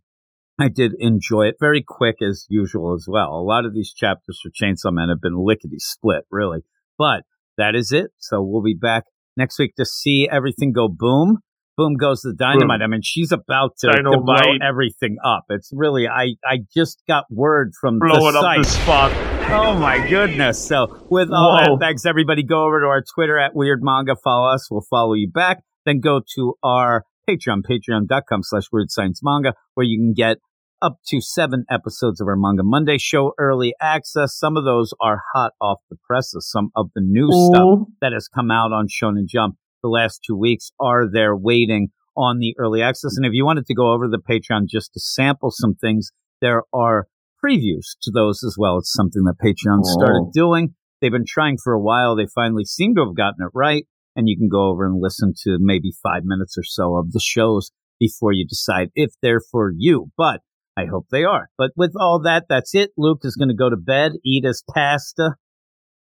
I 0.59 0.69
did 0.69 0.93
enjoy 0.99 1.47
it. 1.47 1.55
Very 1.59 1.83
quick 1.85 2.17
as 2.21 2.45
usual 2.49 2.93
as 2.93 3.05
well. 3.07 3.31
A 3.33 3.43
lot 3.43 3.65
of 3.65 3.73
these 3.73 3.93
chapters 3.93 4.39
for 4.41 4.49
Chainsaw 4.49 4.93
Man 4.93 5.09
have 5.09 5.21
been 5.21 5.37
lickety 5.37 5.79
split, 5.79 6.23
really. 6.31 6.59
But 6.97 7.23
that 7.57 7.75
is 7.75 7.91
it. 7.91 8.11
So 8.19 8.41
we'll 8.41 8.63
be 8.63 8.75
back 8.75 9.05
next 9.35 9.59
week 9.59 9.75
to 9.75 9.85
see 9.85 10.29
everything 10.31 10.71
go 10.71 10.87
boom. 10.87 11.39
Boom 11.77 11.95
goes 11.95 12.21
the 12.21 12.33
dynamite. 12.33 12.81
I 12.81 12.87
mean, 12.87 13.01
she's 13.03 13.31
about 13.31 13.77
to, 13.79 13.91
to 13.91 14.03
blow 14.03 14.67
everything 14.67 15.17
up. 15.25 15.45
It's 15.49 15.69
really, 15.73 16.07
I, 16.07 16.35
I 16.45 16.59
just 16.73 17.03
got 17.07 17.25
word 17.29 17.73
from 17.79 17.99
Blowing 17.99 18.33
the 18.33 18.39
up 18.39 18.43
site. 18.43 18.63
the 18.63 18.69
spot. 18.69 19.11
Oh 19.51 19.77
my 19.77 20.07
goodness. 20.07 20.65
So 20.65 21.05
with 21.09 21.29
all 21.31 21.57
Whoa. 21.57 21.75
that, 21.75 21.77
thanks 21.79 22.05
everybody. 22.05 22.43
Go 22.43 22.63
over 22.63 22.79
to 22.79 22.87
our 22.87 23.03
Twitter 23.13 23.37
at 23.37 23.55
Weird 23.55 23.81
Manga. 23.83 24.15
Follow 24.23 24.53
us. 24.53 24.69
We'll 24.71 24.85
follow 24.89 25.13
you 25.13 25.29
back. 25.29 25.63
Then 25.85 25.99
go 25.99 26.21
to 26.35 26.55
our 26.63 27.03
Patreon, 27.29 27.63
patreon.com 27.69 28.43
slash 28.43 28.65
weird 28.71 28.89
science 28.89 29.19
manga, 29.23 29.53
where 29.73 29.85
you 29.85 29.99
can 29.99 30.13
get 30.13 30.37
up 30.81 30.99
to 31.07 31.19
seven 31.19 31.65
episodes 31.69 32.21
of 32.21 32.27
our 32.27 32.35
Manga 32.35 32.63
Monday 32.63 32.97
show, 32.97 33.33
early 33.37 33.73
access. 33.81 34.37
Some 34.37 34.55
of 34.57 34.63
those 34.63 34.93
are 35.01 35.21
hot 35.33 35.53
off 35.59 35.79
the 35.89 35.97
presses. 36.07 36.49
Some 36.49 36.69
of 36.75 36.89
the 36.95 37.01
new 37.01 37.27
stuff 37.31 37.87
that 38.01 38.13
has 38.13 38.27
come 38.27 38.51
out 38.51 38.71
on 38.71 38.87
Shonen 38.87 39.27
Jump 39.27 39.55
the 39.85 39.89
last 39.89 40.21
two 40.25 40.35
weeks 40.35 40.71
are 40.79 41.09
there 41.09 41.35
waiting 41.35 41.89
on 42.17 42.39
the 42.39 42.55
early 42.57 42.81
access. 42.81 43.17
And 43.17 43.25
if 43.25 43.33
you 43.33 43.45
wanted 43.45 43.65
to 43.67 43.75
go 43.75 43.91
over 43.93 44.05
to 44.05 44.09
the 44.09 44.17
Patreon 44.17 44.67
just 44.67 44.93
to 44.93 44.99
sample 44.99 45.51
some 45.51 45.75
things, 45.75 46.11
there 46.41 46.63
are 46.73 47.07
previews 47.43 47.95
to 48.01 48.11
those 48.11 48.43
as 48.43 48.55
well. 48.57 48.77
It's 48.77 48.91
something 48.93 49.23
that 49.25 49.35
Patreon 49.43 49.83
started 49.83 50.23
Oh. 50.27 50.31
doing. 50.33 50.73
They've 51.01 51.11
been 51.11 51.25
trying 51.27 51.57
for 51.63 51.73
a 51.73 51.79
while. 51.81 52.15
They 52.15 52.25
finally 52.33 52.65
seem 52.65 52.95
to 52.95 53.05
have 53.05 53.15
gotten 53.15 53.45
it 53.45 53.51
right. 53.53 53.85
And 54.15 54.27
you 54.29 54.37
can 54.37 54.47
go 54.49 54.69
over 54.69 54.85
and 54.85 55.01
listen 55.01 55.33
to 55.43 55.57
maybe 55.59 55.91
five 56.01 56.23
minutes 56.23 56.57
or 56.57 56.63
so 56.63 56.95
of 56.95 57.11
the 57.11 57.19
shows 57.19 57.71
before 57.99 58.31
you 58.31 58.45
decide 58.47 58.89
if 58.95 59.11
they're 59.21 59.41
for 59.51 59.71
you. 59.75 60.11
But 60.17 60.41
I 60.77 60.85
hope 60.85 61.07
they 61.11 61.23
are. 61.25 61.49
But 61.57 61.71
with 61.75 61.93
all 61.99 62.19
that, 62.23 62.45
that's 62.49 62.73
it. 62.73 62.91
Luke 62.97 63.19
is 63.23 63.35
going 63.35 63.49
to 63.49 63.55
go 63.55 63.69
to 63.69 63.77
bed, 63.77 64.13
eat 64.25 64.45
his 64.45 64.63
pasta, 64.73 65.35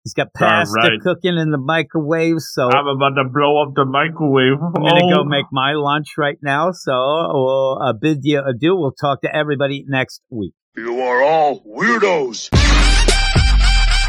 He's 0.03 0.13
got 0.13 0.33
pasta 0.33 0.73
right. 0.75 0.99
cooking 1.01 1.37
in 1.37 1.51
the 1.51 1.57
microwave, 1.57 2.39
so 2.39 2.69
I'm 2.69 2.87
about 2.87 3.15
to 3.15 3.23
blow 3.33 3.63
up 3.63 3.73
the 3.73 3.85
microwave. 3.85 4.59
I'm 4.61 4.73
gonna 4.73 5.05
Oh. 5.05 5.23
go 5.23 5.23
make 5.23 5.45
my 5.51 5.73
lunch 5.75 6.17
right 6.17 6.37
now. 6.41 6.71
So 6.71 6.91
we'll 6.91 7.81
uh, 7.81 7.93
bid 7.93 8.19
you 8.23 8.41
adieu. 8.45 8.75
We'll 8.75 8.91
talk 8.91 9.21
to 9.21 9.33
everybody 9.33 9.85
next 9.87 10.21
week. 10.29 10.53
You 10.75 10.99
are 10.99 11.23
all 11.23 11.61
weirdos. 11.61 12.49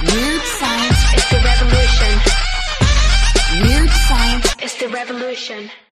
Weird 0.03 0.43
science. 0.43 1.15
is 1.15 1.31
the 1.31 1.41
revolution. 1.45 2.21
Weird 3.63 3.91
science. 3.91 4.55
It's 4.61 4.77
the 4.81 4.89
revolution. 4.89 5.71